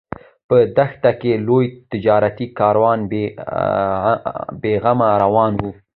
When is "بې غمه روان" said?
4.61-5.53